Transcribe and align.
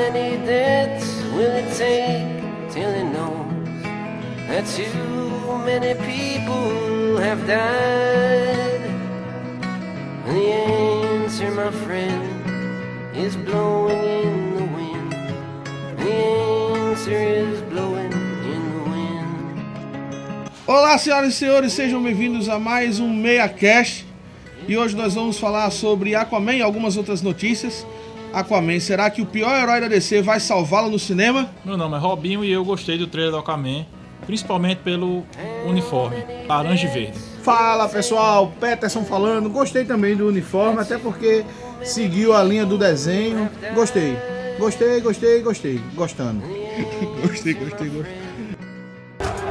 many 0.00 0.36
deaths 0.46 1.22
will 1.34 1.54
it 1.62 1.68
take 1.76 2.24
till 2.72 2.90
it 3.00 3.08
knows 3.14 3.52
that 4.48 4.64
too 4.74 5.58
many 5.68 5.92
people 6.10 7.18
have 7.18 7.40
died? 7.46 8.80
The 10.26 10.46
answer, 11.22 11.50
my 11.50 11.70
friend, 11.84 12.22
is 13.14 13.36
blowing 13.36 14.02
in 14.24 14.56
the 14.56 14.66
wind. 14.76 15.10
The 15.98 16.14
answer 16.88 17.20
is 17.44 17.60
blowing 17.72 18.12
in 18.54 18.62
the 18.72 18.82
wind. 18.90 19.62
Olá, 20.66 20.96
senhoras 20.96 21.34
e 21.34 21.36
senhores, 21.36 21.72
sejam 21.74 22.02
bem-vindos 22.02 22.48
a 22.48 22.58
mais 22.58 22.98
um 22.98 23.12
Meia 23.12 23.48
Cast. 23.50 24.06
E 24.66 24.78
hoje 24.78 24.96
nós 24.96 25.14
vamos 25.14 25.38
falar 25.38 25.70
sobre 25.70 26.14
Aquaman 26.14 26.56
e 26.56 26.62
algumas 26.62 26.96
outras 26.96 27.20
notícias. 27.20 27.84
Aquaman, 28.32 28.78
será 28.78 29.10
que 29.10 29.20
o 29.20 29.26
pior 29.26 29.52
herói 29.60 29.80
da 29.80 29.88
DC 29.88 30.22
vai 30.22 30.38
salvá-lo 30.38 30.88
no 30.88 30.98
cinema? 30.98 31.50
Meu 31.64 31.76
nome 31.76 31.96
é 31.96 31.98
Robinho 31.98 32.44
e 32.44 32.52
eu 32.52 32.64
gostei 32.64 32.96
do 32.96 33.06
trailer 33.06 33.32
do 33.32 33.38
Aquaman, 33.38 33.84
principalmente 34.24 34.78
pelo 34.78 35.24
uniforme, 35.66 36.24
laranja 36.46 36.86
e 36.86 36.90
verde. 36.90 37.18
Fala 37.42 37.88
pessoal, 37.88 38.52
Peterson 38.60 39.04
falando. 39.04 39.48
Gostei 39.50 39.84
também 39.84 40.14
do 40.14 40.28
uniforme, 40.28 40.80
até 40.80 40.96
porque 40.96 41.44
seguiu 41.82 42.34
a 42.34 42.42
linha 42.42 42.64
do 42.64 42.78
desenho. 42.78 43.50
Gostei, 43.74 44.16
gostei, 44.58 45.00
gostei, 45.00 45.42
gostei. 45.42 45.80
Gostando. 45.94 46.42
gostei, 47.26 47.54
gostei, 47.54 47.88
gostei. 47.88 48.20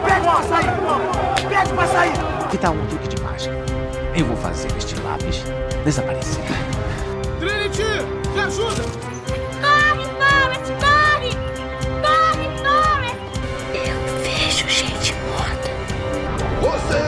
Pede 0.06 0.22
pra 0.22 0.44
sair! 0.44 1.50
Pede 1.50 1.74
pra 1.74 1.88
sair! 1.88 2.14
Que 2.50 2.58
tal 2.58 2.74
um 2.74 2.88
truque 2.88 3.08
de 3.10 3.22
mágica? 3.22 3.56
Eu 4.16 4.26
vou 4.26 4.38
fazer 4.38 4.70
este 4.78 4.96
lápis 5.02 5.44
desaparecer. 5.84 6.44
Trinity, 7.40 7.84
me 8.34 8.42
ajuda! 8.42 8.84
Corre, 9.62 10.06
Forrest, 10.20 10.68
corre! 10.84 11.32
Corre, 12.04 12.48
Forrest! 12.60 13.20
Eu 13.74 13.98
vejo 14.22 14.68
gente 14.68 15.14
morta. 15.30 15.70
Você 16.60 17.06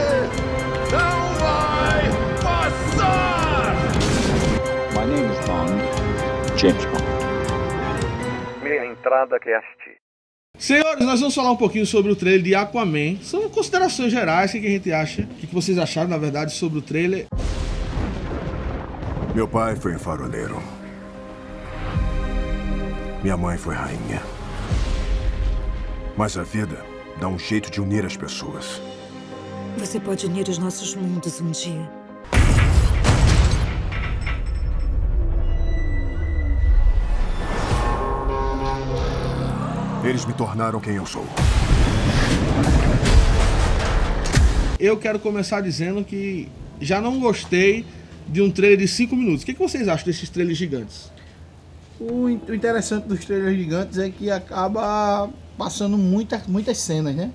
não 0.90 1.18
vai 1.38 2.02
passar! 2.42 3.74
My 4.94 5.04
name 5.06 5.30
is 5.30 5.40
Bond, 5.46 5.72
James 6.58 6.84
Bond. 6.86 7.04
Minha 8.62 8.86
entrada 8.86 9.38
cast. 9.38 10.02
Senhores, 10.58 11.04
nós 11.04 11.18
vamos 11.18 11.34
falar 11.34 11.50
um 11.50 11.56
pouquinho 11.56 11.84
sobre 11.84 12.10
o 12.12 12.16
trailer 12.16 12.42
de 12.42 12.54
Aquaman. 12.54 13.16
São 13.20 13.48
considerações 13.50 14.12
gerais, 14.12 14.54
o 14.54 14.60
que 14.60 14.66
a 14.66 14.70
gente 14.70 14.92
acha, 14.92 15.22
o 15.22 15.34
que 15.34 15.52
vocês 15.52 15.76
acharam, 15.76 16.08
na 16.08 16.18
verdade, 16.18 16.52
sobre 16.52 16.78
o 16.78 16.82
trailer. 16.82 17.26
Meu 19.34 19.48
pai 19.48 19.74
foi 19.74 19.94
um 19.94 19.98
faroleiro. 19.98 20.62
Minha 23.22 23.34
mãe 23.34 23.56
foi 23.56 23.74
rainha. 23.74 24.22
Mas 26.14 26.36
a 26.36 26.42
vida 26.42 26.84
dá 27.18 27.28
um 27.28 27.38
jeito 27.38 27.70
de 27.70 27.80
unir 27.80 28.04
as 28.04 28.14
pessoas. 28.14 28.78
Você 29.78 29.98
pode 29.98 30.26
unir 30.26 30.46
os 30.48 30.58
nossos 30.58 30.94
mundos 30.94 31.40
um 31.40 31.50
dia. 31.50 31.90
Eles 40.04 40.26
me 40.26 40.34
tornaram 40.34 40.78
quem 40.78 40.96
eu 40.96 41.06
sou. 41.06 41.24
Eu 44.78 44.98
quero 44.98 45.18
começar 45.18 45.62
dizendo 45.62 46.04
que 46.04 46.50
já 46.78 47.00
não 47.00 47.18
gostei 47.18 47.86
de 48.32 48.40
um 48.40 48.50
trailer 48.50 48.78
de 48.78 48.88
5 48.88 49.14
minutos. 49.14 49.42
O 49.42 49.46
que, 49.46 49.52
que 49.52 49.60
vocês 49.60 49.86
acham 49.86 50.06
desses 50.06 50.28
trailers 50.30 50.56
gigantes? 50.58 51.12
O 52.00 52.28
in- 52.28 52.40
o 52.48 52.54
interessante 52.54 53.06
dos 53.06 53.24
trailers 53.24 53.56
gigantes 53.56 53.98
é 53.98 54.08
que 54.10 54.30
acaba 54.30 55.28
passando 55.58 55.98
muita, 55.98 56.42
muitas 56.48 56.78
cenas, 56.78 57.14
né? 57.14 57.30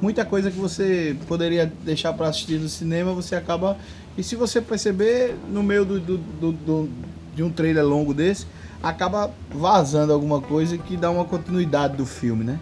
Muita 0.00 0.24
coisa 0.24 0.50
que 0.50 0.56
você 0.58 1.16
poderia 1.26 1.70
deixar 1.84 2.12
para 2.12 2.28
assistir 2.28 2.60
no 2.60 2.68
cinema, 2.68 3.12
você 3.12 3.34
acaba. 3.34 3.76
E 4.16 4.22
se 4.22 4.36
você 4.36 4.60
perceber, 4.60 5.34
no 5.50 5.62
meio 5.62 5.84
do, 5.84 5.98
do- 5.98 6.18
do- 6.18 6.52
do- 6.52 6.88
de 7.34 7.42
um 7.42 7.50
trailer 7.50 7.84
longo 7.84 8.14
desse, 8.14 8.46
acaba 8.82 9.30
vazando 9.50 10.12
alguma 10.12 10.40
coisa 10.40 10.78
que 10.78 10.96
dá 10.96 11.10
uma 11.10 11.24
continuidade 11.24 11.96
do 11.96 12.06
filme, 12.06 12.44
né? 12.44 12.60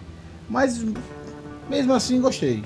Mas 0.49 0.83
mesmo 1.69 1.93
assim 1.93 2.19
gostei. 2.19 2.63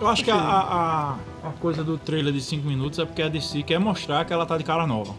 Eu 0.00 0.08
acho 0.08 0.24
que 0.24 0.30
a, 0.30 0.36
a, 0.36 1.12
a- 1.44 1.52
coisa 1.60 1.84
do 1.84 1.96
trailer 1.96 2.32
de 2.32 2.40
5 2.40 2.66
minutos 2.66 2.98
é 2.98 3.04
porque 3.04 3.22
a 3.22 3.28
DC 3.28 3.62
quer 3.62 3.78
mostrar 3.78 4.24
que 4.24 4.32
ela 4.32 4.44
tá 4.46 4.58
de 4.58 4.64
cara 4.64 4.86
nova. 4.86 5.14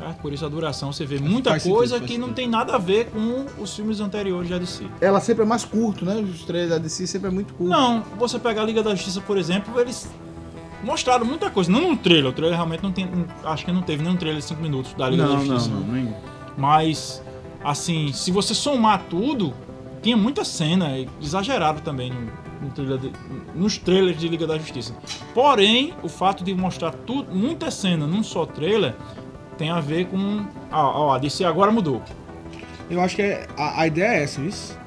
É, 0.00 0.12
por 0.20 0.32
isso 0.32 0.44
a 0.44 0.48
duração, 0.48 0.92
você 0.92 1.06
vê 1.06 1.18
muita 1.20 1.50
Faz 1.50 1.62
sentido, 1.62 1.76
coisa 1.78 1.98
faz 1.98 2.10
que 2.10 2.18
não 2.18 2.26
sentido. 2.28 2.36
tem 2.36 2.48
nada 2.48 2.74
a 2.74 2.78
ver 2.78 3.06
com 3.10 3.46
os 3.58 3.74
filmes 3.74 4.00
anteriores 4.00 4.50
da 4.50 4.58
DC. 4.58 4.84
Ela 5.00 5.20
sempre 5.20 5.44
é 5.44 5.46
mais 5.46 5.64
curto, 5.64 6.04
né? 6.04 6.16
Os 6.16 6.42
trailers 6.42 6.70
da 6.70 6.78
DC 6.78 7.06
sempre 7.06 7.28
é 7.28 7.30
muito 7.30 7.54
curto. 7.54 7.70
Não, 7.70 8.02
você 8.18 8.38
pega 8.38 8.60
a 8.60 8.64
Liga 8.64 8.82
da 8.82 8.94
Justiça, 8.94 9.20
por 9.20 9.38
exemplo, 9.38 9.78
eles 9.80 10.10
mostraram 10.82 11.24
muita 11.24 11.48
coisa. 11.50 11.70
Não 11.70 11.90
no 11.92 11.96
trailer, 11.96 12.30
o 12.30 12.32
trailer 12.32 12.56
realmente 12.56 12.82
não 12.82 12.90
tem. 12.90 13.08
Acho 13.44 13.64
que 13.64 13.70
não 13.72 13.82
teve 13.82 14.02
nenhum 14.02 14.16
trailer 14.16 14.40
de 14.40 14.46
5 14.46 14.60
minutos 14.60 14.92
da 14.94 15.08
Liga 15.08 15.22
da 15.22 15.28
não, 15.28 15.36
não, 15.36 15.46
Justiça. 15.46 15.70
não, 15.74 15.80
nem- 15.86 16.14
Mas, 16.58 17.22
assim, 17.62 18.12
se 18.12 18.32
você 18.32 18.54
somar 18.54 19.04
tudo, 19.08 19.54
tinha 20.02 20.16
muita 20.16 20.44
cena 20.44 20.90
exagerado 21.20 21.80
também 21.80 22.10
no, 22.10 22.28
no 22.62 22.70
trailer 22.70 22.98
de- 22.98 23.12
nos 23.54 23.76
trailers 23.78 24.18
de 24.18 24.28
Liga 24.28 24.46
da 24.46 24.56
Justiça. 24.58 24.94
Porém, 25.34 25.92
o 26.02 26.08
fato 26.08 26.42
de 26.44 26.54
mostrar 26.54 26.92
tudo, 26.92 27.34
muita 27.34 27.70
cena 27.70 28.06
num 28.06 28.22
só 28.22 28.46
trailer 28.46 28.94
tem 29.58 29.70
a 29.70 29.80
ver 29.80 30.06
com. 30.06 30.44
Ó, 30.70 31.06
ó, 31.08 31.14
a 31.14 31.18
DC 31.18 31.44
agora 31.44 31.70
mudou. 31.70 32.00
Eu 32.88 33.00
acho 33.00 33.16
que 33.16 33.22
é- 33.22 33.46
a, 33.56 33.82
a 33.82 33.86
ideia 33.86 34.18
é 34.18 34.22
essa, 34.22 34.40
isso. 34.40 34.78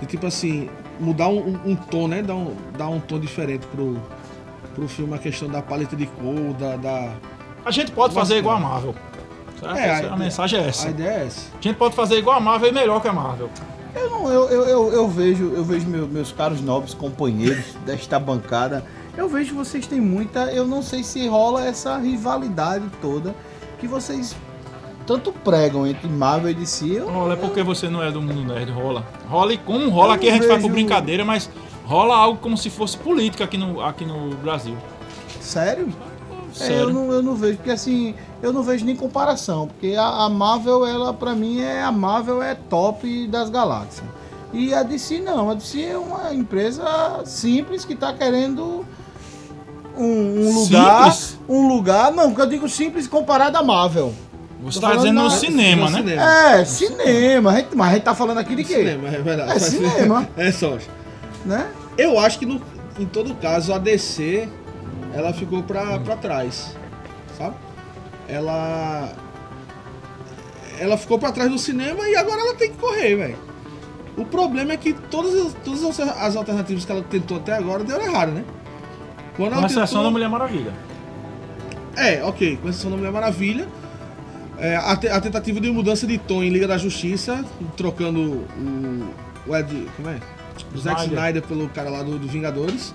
De 0.00 0.06
tipo 0.06 0.26
assim, 0.26 0.68
mudar 0.98 1.28
um, 1.28 1.38
um- 1.64 1.70
um 1.72 1.76
tom, 1.76 2.08
né? 2.08 2.22
Dar 2.22 2.34
um, 2.34 2.54
dar 2.76 2.88
um 2.88 2.98
tom 3.00 3.18
diferente 3.18 3.66
pro, 3.68 3.96
pro 4.74 4.88
filme, 4.88 5.14
a 5.14 5.18
questão 5.18 5.48
da 5.48 5.62
paleta 5.62 5.94
de 5.96 6.06
cor, 6.06 6.52
da. 6.58 6.76
da... 6.76 7.12
A 7.64 7.70
gente 7.70 7.92
pode 7.92 8.12
fazer 8.14 8.38
igual 8.38 8.56
a 8.56 8.60
Marvel. 8.60 8.94
É, 9.62 9.66
a 9.66 9.72
a, 9.72 9.98
ideia- 10.00 10.16
mensagem 10.16 10.58
é 10.58 10.66
essa. 10.68 10.88
A 10.88 10.90
ideia 10.90 11.08
é 11.22 11.26
essa. 11.26 11.46
A 11.56 11.62
gente 11.62 11.76
pode 11.76 11.94
fazer 11.94 12.16
igual 12.18 12.36
a 12.36 12.40
Marvel 12.40 12.70
e 12.70 12.72
melhor 12.72 13.00
que 13.00 13.06
a 13.06 13.12
Marvel. 13.12 13.48
Eu, 14.30 14.48
não, 14.48 14.48
eu, 14.50 14.62
eu, 14.62 14.64
eu, 14.68 14.92
eu 14.92 15.08
vejo, 15.08 15.52
eu 15.54 15.64
vejo 15.64 15.86
meu- 15.86 16.06
meus 16.08 16.32
caros 16.32 16.60
nobres 16.60 16.94
companheiros 16.94 17.64
desta 17.86 18.18
bancada. 18.18 18.84
Eu 19.16 19.28
vejo 19.28 19.54
vocês 19.54 19.86
têm 19.86 20.00
muita. 20.00 20.50
Eu 20.52 20.66
não 20.66 20.82
sei 20.82 21.02
se 21.04 21.26
rola 21.28 21.64
essa 21.66 21.96
rivalidade 21.98 22.84
toda 23.00 23.34
que 23.78 23.86
vocês 23.86 24.34
tanto 25.06 25.32
pregam 25.32 25.86
entre 25.86 26.08
Marvel 26.08 26.50
e 26.50 26.54
DC. 26.54 26.86
Eu, 26.86 27.10
Rola 27.10 27.34
é 27.34 27.36
porque 27.36 27.62
você 27.62 27.88
não 27.88 28.02
é 28.02 28.10
do 28.10 28.22
mundo 28.22 28.52
nerd, 28.54 28.70
rola. 28.70 29.04
Rola 29.28 29.52
e 29.52 29.58
como 29.58 29.88
rola, 29.90 30.14
aqui 30.14 30.28
a 30.28 30.32
gente 30.32 30.46
faz 30.46 30.62
por 30.62 30.70
vejo- 30.70 30.72
brincadeira, 30.74 31.24
mas 31.24 31.50
rola 31.84 32.14
algo 32.16 32.38
como 32.40 32.56
se 32.56 32.70
fosse 32.70 32.96
política 32.96 33.42
aqui 33.44 33.58
no, 33.58 33.80
aqui 33.82 34.04
no 34.04 34.30
Brasil. 34.36 34.76
sério? 35.40 35.88
É, 36.60 36.80
eu, 36.82 36.92
não, 36.92 37.10
eu 37.12 37.22
não 37.22 37.34
vejo, 37.34 37.56
porque 37.56 37.70
assim, 37.70 38.14
eu 38.42 38.52
não 38.52 38.62
vejo 38.62 38.84
nem 38.84 38.94
comparação. 38.96 39.68
Porque 39.68 39.94
a, 39.96 40.24
a 40.24 40.28
Marvel, 40.28 40.86
ela 40.86 41.12
pra 41.14 41.34
mim 41.34 41.60
é. 41.60 41.82
A 41.82 41.92
Marvel 41.92 42.42
é 42.42 42.54
top 42.54 43.26
das 43.28 43.48
galáxias. 43.50 44.04
E 44.52 44.74
a 44.74 44.82
DC 44.82 45.20
não, 45.20 45.50
a 45.50 45.54
DC 45.54 45.82
é 45.82 45.96
uma 45.96 46.34
empresa 46.34 46.84
simples 47.24 47.84
que 47.86 47.94
tá 47.94 48.12
querendo 48.12 48.84
um, 49.96 50.04
um 50.48 50.54
lugar. 50.54 51.12
Simples? 51.12 51.38
Um 51.48 51.68
lugar, 51.68 52.12
não, 52.12 52.34
que 52.34 52.40
eu 52.40 52.46
digo 52.46 52.68
simples 52.68 53.06
comparado 53.06 53.56
à 53.56 53.62
Marvel. 53.62 54.12
Você 54.62 54.78
Tô 54.78 54.82
tá 54.86 54.88
falando 54.92 55.00
dizendo 55.02 55.16
no 55.22 55.28
na- 55.28 55.30
cinema, 55.30 55.90
né? 55.90 55.98
cinema. 55.98 56.22
É, 56.22 56.64
cinema, 56.64 57.50
a 57.50 57.56
gente- 57.56 57.74
mas 57.74 57.88
a 57.88 57.94
gente 57.94 58.02
tá 58.04 58.14
falando 58.14 58.38
aqui 58.38 58.54
de 58.54 58.62
quê? 58.62 58.74
Cinema, 58.76 59.08
é 59.08 59.20
verdade. 59.20 59.52
É 59.52 59.58
cinema. 59.58 60.28
é 60.36 60.52
só. 60.52 60.78
Né? 61.44 61.66
Eu 61.98 62.18
acho 62.20 62.38
que 62.38 62.46
no, 62.46 62.60
em 62.98 63.06
todo 63.06 63.34
caso 63.34 63.72
a 63.72 63.78
DC 63.78 64.48
ela 65.14 65.32
ficou 65.32 65.62
pra, 65.62 65.98
pra 66.00 66.16
trás. 66.16 66.76
Sabe? 67.36 67.56
Ela. 68.28 69.12
Ela 70.78 70.96
ficou 70.96 71.18
pra 71.18 71.30
trás 71.32 71.50
do 71.50 71.58
cinema 71.58 72.08
e 72.08 72.16
agora 72.16 72.40
ela 72.40 72.54
tem 72.54 72.70
que 72.72 72.78
correr, 72.78 73.14
velho. 73.16 73.38
O 74.16 74.24
problema 74.24 74.72
é 74.72 74.76
que 74.76 74.92
todas, 74.92 75.34
as- 75.34 75.54
todas 75.64 75.84
as- 75.84 76.00
as 76.00 76.36
alternativas 76.36 76.84
que 76.84 76.92
ela 76.92 77.02
tentou 77.02 77.36
até 77.38 77.52
agora 77.52 77.84
deram 77.84 78.04
errado, 78.04 78.32
né? 78.32 78.44
Quando 79.36 79.54
Com 79.54 79.60
exceção 79.66 79.86
tentou- 79.86 80.02
da 80.04 80.10
Mulher 80.10 80.28
Maravilha. 80.28 80.72
É, 81.96 82.22
ok, 82.24 82.56
com 82.60 82.68
exceção 82.68 82.90
da 82.90 82.96
Mulher 82.96 83.12
Maravilha. 83.12 83.68
É, 84.58 84.76
a, 84.76 84.96
te- 84.96 85.08
a 85.08 85.20
tentativa 85.20 85.60
de 85.60 85.70
mudança 85.70 86.06
de 86.06 86.18
tom 86.18 86.42
em 86.42 86.50
Liga 86.50 86.66
da 86.68 86.76
Justiça, 86.78 87.44
trocando 87.76 88.20
o, 88.20 89.08
o 89.46 89.56
Ed. 89.56 89.86
Como 89.96 90.08
é? 90.08 90.18
O 90.74 90.78
Zack 90.78 91.06
Snyder. 91.06 91.42
Pelo 91.42 91.68
cara 91.70 91.90
lá 91.90 92.02
do, 92.02 92.18
do 92.18 92.28
Vingadores. 92.28 92.94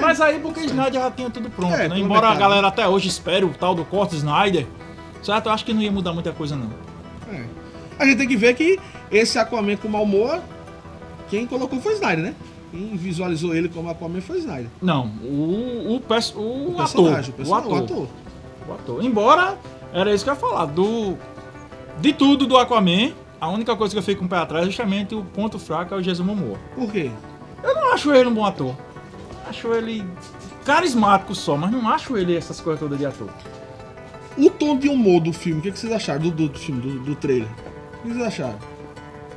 Mas 0.00 0.20
aí 0.20 0.38
porque 0.40 0.60
Snyder 0.60 1.00
já 1.02 1.10
tinha 1.10 1.30
tudo 1.30 1.48
pronto, 1.50 1.74
É, 1.74 1.88
né? 1.88 1.98
Embora 1.98 2.28
a 2.28 2.34
galera 2.34 2.68
até 2.68 2.86
hoje 2.88 3.08
espere 3.08 3.44
o 3.44 3.50
tal 3.50 3.74
do 3.74 3.84
corte 3.84 4.16
Snyder, 4.16 4.66
certo? 5.22 5.46
Eu 5.46 5.52
acho 5.52 5.64
que 5.64 5.72
não 5.72 5.80
ia 5.82 5.92
mudar 5.92 6.12
muita 6.12 6.32
coisa, 6.32 6.56
não. 6.56 6.70
É. 7.32 7.44
A 7.98 8.04
gente 8.04 8.18
tem 8.18 8.28
que 8.28 8.36
ver 8.36 8.54
que 8.54 8.78
esse 9.10 9.38
Aquaman 9.38 9.76
com 9.76 9.88
Malmoa, 9.88 10.42
quem 11.28 11.46
colocou 11.46 11.80
foi 11.80 11.94
Snyder, 11.94 12.24
né? 12.24 12.34
Quem 12.70 12.96
visualizou 12.96 13.54
ele 13.54 13.68
como 13.68 13.88
Aquaman 13.88 14.20
foi 14.20 14.38
Snyder. 14.38 14.66
Não, 14.82 15.06
o, 15.22 15.26
o, 15.26 15.92
o, 15.92 15.94
O 15.94 15.98
ator, 16.00 16.76
personagem, 16.76 17.30
o, 17.30 17.32
o 17.32 17.36
personagem, 17.36 17.66
ator. 17.66 17.72
o 17.72 17.84
ator. 17.84 18.08
O 18.68 18.72
ator. 18.72 19.04
Embora, 19.04 19.58
era 19.92 20.12
isso 20.12 20.24
que 20.24 20.30
eu 20.30 20.34
ia 20.34 20.40
falar, 20.40 20.66
do 20.66 21.16
De 22.00 22.12
tudo 22.12 22.46
do 22.46 22.56
Aquaman, 22.56 23.12
a 23.40 23.48
única 23.48 23.76
coisa 23.76 23.94
que 23.94 23.98
eu 23.98 24.02
fico 24.02 24.20
com 24.20 24.26
o 24.26 24.28
pé 24.28 24.38
atrás 24.38 24.64
é 24.64 24.66
justamente 24.66 25.14
o 25.14 25.22
ponto 25.22 25.58
fraco 25.58 25.94
é 25.94 25.96
o 25.96 26.02
Jason 26.02 26.24
Momoa. 26.24 26.58
Por 26.74 26.90
quê? 26.90 27.10
Eu 27.62 27.74
não 27.74 27.92
acho 27.92 28.12
ele 28.12 28.28
um 28.28 28.34
bom 28.34 28.44
ator. 28.44 28.74
Acho 29.48 29.72
ele 29.74 30.04
carismático 30.64 31.34
só, 31.34 31.56
mas 31.56 31.70
não 31.70 31.88
acho 31.88 32.16
ele 32.16 32.36
essas 32.36 32.60
coisas 32.60 32.80
todas 32.80 32.98
de 32.98 33.04
ator. 33.06 33.28
O 34.36 34.50
tom 34.50 34.76
de 34.76 34.88
humor 34.88 35.20
do 35.20 35.32
filme, 35.32 35.60
o 35.60 35.62
que, 35.62 35.70
que 35.70 35.78
vocês 35.78 35.92
acharam 35.92 36.22
do, 36.22 36.30
do, 36.30 36.48
do 36.48 36.58
filme, 36.58 36.80
do, 36.80 36.98
do 37.00 37.14
trailer? 37.14 37.48
O 38.02 38.08
que 38.08 38.14
vocês 38.14 38.26
acharam? 38.26 38.58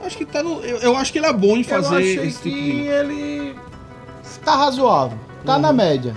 Acho 0.03 0.17
que 0.17 0.25
tá 0.25 0.41
no. 0.41 0.61
Eu, 0.61 0.77
eu 0.77 0.95
acho 0.95 1.11
que 1.11 1.19
ele 1.19 1.27
é 1.27 1.33
bom 1.33 1.55
em 1.57 1.59
Eu 1.59 1.65
fazer 1.65 1.95
achei 1.97 2.27
esse 2.27 2.39
que 2.41 2.49
tipo 2.49 2.61
de. 2.61 2.87
ele 2.87 3.55
tá 4.43 4.55
razoável, 4.55 5.17
tá 5.45 5.59
na 5.59 5.73
média. 5.73 6.15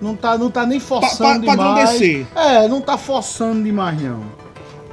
Não 0.00 0.16
tá, 0.16 0.36
não 0.38 0.50
tá 0.50 0.64
nem 0.66 0.80
forçando 0.80 1.44
pa- 1.46 1.54
padrão 1.56 1.74
demais. 1.74 1.90
DC. 2.00 2.26
É, 2.34 2.66
não 2.66 2.80
tá 2.80 2.96
forçando 2.98 3.62
demais 3.62 4.00
não. 4.00 4.22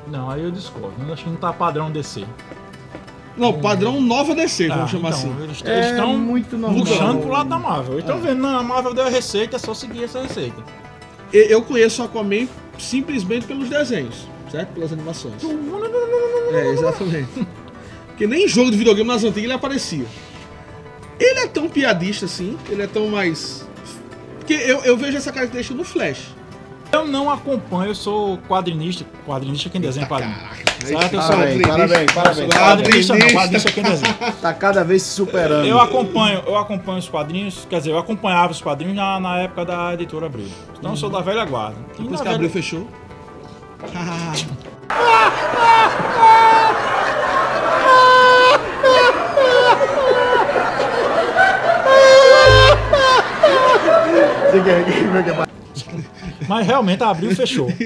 Não, 0.08 0.30
aí 0.30 0.44
eu 0.44 0.52
discordo. 0.52 0.94
Eu 1.06 1.14
acho 1.14 1.24
que 1.24 1.30
não 1.30 1.38
tá 1.38 1.52
padrão 1.54 1.90
DC. 1.90 2.26
Não, 3.38 3.54
padrão 3.60 4.02
nova 4.02 4.34
DC, 4.34 4.68
vamos 4.68 4.84
Ah, 4.86 4.88
chamar 4.88 5.10
então, 5.10 5.20
assim. 5.32 5.44
Eles 5.44 5.64
É 5.66 5.90
estão 5.92 6.18
muito 6.18 6.58
normal. 6.58 6.80
puxando 6.84 7.22
pro 7.22 7.30
lado 7.30 7.50
da 7.50 7.60
Marvel. 7.60 7.94
Eles 7.94 8.04
estão 8.06 8.18
É. 8.18 8.22
vendo, 8.22 8.42
não, 8.42 8.58
a 8.60 8.64
Marvel 8.64 8.94
deu 8.94 9.06
a 9.06 9.10
receita, 9.10 9.56
é 9.58 9.60
só 9.60 9.74
seguir 9.74 10.04
essa 10.06 10.22
receita. 10.22 10.64
E- 11.32 11.48
Eu 11.52 11.62
conheço 11.62 12.02
o 12.02 12.06
Aquaman 12.06 12.48
simplesmente 12.80 13.46
pelos 13.46 13.70
desenhos, 13.70 14.28
certo? 14.52 14.70
Pelas 14.74 14.92
animações. 14.92 15.36
É, 16.54 16.68
exatamente. 16.72 17.30
Porque 18.08 18.26
nem 18.26 18.46
em 18.46 18.48
jogo 18.48 18.72
de 18.72 18.78
videogame 18.78 19.08
nas 19.08 19.24
antigas 19.24 19.44
ele 19.44 19.54
aparecia. 19.54 20.06
Ele 21.20 21.40
é 21.40 21.48
tão 21.48 21.68
piadista 21.70 22.26
assim, 22.26 22.58
ele 22.70 22.82
é 22.82 22.88
tão 22.88 23.08
mais. 23.08 23.66
Porque 24.40 24.54
eu, 24.54 24.80
eu 24.84 24.96
vejo 24.98 25.18
essa 25.18 25.32
característica 25.32 25.76
no 25.78 25.84
Flash. 25.84 26.36
Eu 27.08 27.12
não 27.14 27.30
acompanho, 27.32 27.92
eu 27.92 27.96
sou 27.96 28.38
quadrinista. 28.50 29.06
Quadrinista 29.26 29.70
é 29.70 29.72
quem 29.72 29.80
desenha 29.80 30.06
quadrinho. 30.06 30.36
Certo? 30.86 31.14
Eu 31.16 31.22
sou 31.22 31.36
Parabéns, 31.38 31.62
parabéns, 31.66 32.12
parabéns. 32.12 32.54
quadrinista, 32.54 33.16
não, 33.16 33.28
quadrinista 33.30 33.70
é 33.70 33.72
quem 33.72 33.84
desenha. 33.84 34.14
Tá 34.42 34.54
cada 34.54 34.84
vez 34.84 35.04
se 35.04 35.14
superando. 35.14 35.66
Eu 35.66 35.80
acompanho, 35.80 36.44
eu 36.46 36.58
acompanho 36.58 36.98
os 37.00 37.08
quadrinhos, 37.08 37.66
quer 37.70 37.78
dizer, 37.78 37.92
eu 37.92 37.98
acompanhava 37.98 38.52
os 38.52 38.62
quadrinhos 38.62 38.96
na, 38.96 39.20
na 39.22 39.40
época 39.40 39.64
da 39.64 39.94
editora 39.94 40.26
Abril. 40.26 40.50
Então 40.78 40.92
eu 40.92 40.98
sou 40.98 41.10
da 41.10 41.22
velha 41.22 41.46
guarda. 41.46 41.78
E 41.98 42.02
Depois 42.02 42.20
que 42.20 42.28
abriu, 42.28 42.50
velha- 42.50 42.54
fechou. 42.54 42.88
Mas 56.48 56.66
realmente 56.66 57.04
a 57.04 57.10
Abril 57.10 57.36
fechou. 57.36 57.68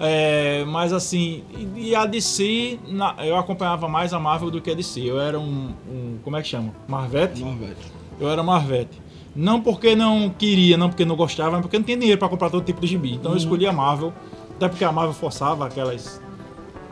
É, 0.00 0.64
mas 0.66 0.92
assim, 0.92 1.42
e 1.76 1.88
e 1.88 1.94
a 1.94 2.06
DC, 2.06 2.78
na- 2.86 3.16
eu 3.18 3.36
acompanhava 3.36 3.88
mais 3.88 4.12
a 4.14 4.20
Marvel 4.20 4.48
do 4.50 4.60
que 4.60 4.70
a 4.70 4.74
DC. 4.74 5.00
Eu 5.00 5.20
era 5.20 5.40
um, 5.40 5.72
um- 5.90 6.18
como 6.22 6.36
é 6.36 6.42
que 6.42 6.46
chama? 6.48 6.72
Marvete? 6.86 7.42
Marvete. 7.42 7.92
Eu 8.20 8.30
era 8.30 8.40
Marvete. 8.42 9.02
Não 9.34 9.60
porque 9.60 9.96
não 9.96 10.30
queria, 10.30 10.76
não 10.76 10.88
porque 10.88 11.04
não 11.04 11.16
gostava, 11.16 11.50
mas 11.52 11.62
porque 11.62 11.78
não 11.78 11.84
tinha 11.84 11.96
dinheiro 11.96 12.16
pra 12.18 12.28
comprar 12.28 12.48
todo 12.48 12.64
tipo 12.64 12.80
de 12.80 12.86
gibi. 12.86 13.14
Então 13.14 13.32
eu 13.32 13.38
escolhi 13.38 13.66
a 13.66 13.72
Marvel, 13.72 14.12
até 14.54 14.68
porque 14.68 14.84
a 14.84 14.92
Marvel 14.92 15.14
forçava 15.14 15.66
aquelas 15.66 16.20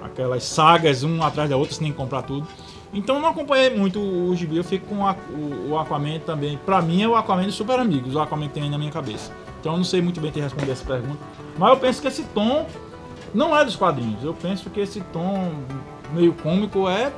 aquelas 0.03 0.43
sagas 0.43 1.05
um 1.05 1.23
atrás 1.23 1.49
da 1.49 1.57
outra, 1.57 1.75
sem 1.75 1.85
nem 1.85 1.93
comprar 1.93 2.23
tudo. 2.23 2.45
Então 2.93 3.17
eu 3.17 3.23
não 3.23 3.29
acompanhei 3.29 3.71
muito 3.71 4.01
o 4.01 4.35
gibi, 4.35 4.57
eu 4.57 4.65
fico 4.65 4.87
com 4.87 5.07
a- 5.07 5.15
o, 5.31 5.71
o 5.73 5.79
Aquaman 5.79 6.19
também. 6.27 6.59
Pra 6.67 6.83
mim 6.83 7.03
é 7.03 7.09
o 7.09 7.15
Aquaman 7.15 7.45
dos 7.45 7.55
Super 7.55 7.79
Amigos, 7.79 8.17
o 8.17 8.21
Aquaman 8.21 8.49
que 8.49 8.55
tem 8.55 8.65
aí 8.65 8.69
na 8.71 8.79
minha 8.79 8.91
cabeça. 8.91 9.31
Então 9.67 9.75
eu 9.75 9.79
não 9.79 9.85
sei 9.85 10.01
muito 10.01 10.21
bem 10.21 10.31
te 10.31 10.39
responder 10.39 10.71
essa 10.71 10.85
pergunta. 10.85 11.19
Mas 11.59 11.71
eu 11.71 11.77
penso 11.79 12.01
que 12.01 12.07
esse 12.07 12.23
tom 12.23 12.67
não 13.35 13.57
é 13.57 13.65
dos 13.65 13.75
quadrinhos. 13.75 14.23
Eu 14.23 14.33
penso 14.33 14.71
que 14.71 14.79
esse 14.79 15.01
tom 15.13 15.55
meio 16.15 16.33
cômico 16.35 16.89
é, 16.89 17.11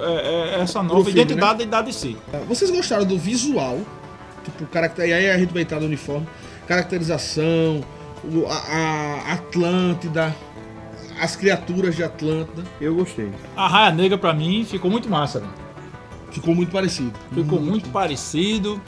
é- 0.00 0.54
é 0.56 0.60
essa 0.62 0.82
nova 0.82 1.04
filme, 1.04 1.20
identidade 1.20 1.66
da 1.66 1.82
DC. 1.82 2.16
Vocês 2.48 2.70
gostaram 2.70 3.04
do 3.04 3.18
visual? 3.18 3.78
Tipo, 4.42 4.64
caracter... 4.68 5.06
e 5.06 5.12
aí 5.12 5.30
a 5.30 5.36
gente 5.38 5.52
vai 5.52 5.60
entrar 5.62 5.80
no 5.80 5.84
uniforme. 5.86 6.26
Caracterização, 6.66 7.84
o- 8.24 8.46
a, 8.48 9.28
a 9.28 9.32
Atlântida, 9.34 10.34
as 11.20 11.36
criaturas 11.36 11.94
de 11.94 12.02
Atlântida. 12.02 12.64
Eu 12.80 12.94
gostei. 12.94 13.30
A 13.54 13.68
Raia 13.68 13.92
Negra 13.92 14.16
pra 14.16 14.32
mim 14.32 14.64
ficou 14.64 14.90
muito 14.90 15.10
massa, 15.10 15.40
velho. 15.40 15.52
Ficou 16.30 16.54
muito 16.54 16.72
parecido. 16.72 17.12
Ficou 17.34 17.60
muito 17.60 17.90
parecido. 17.90 18.80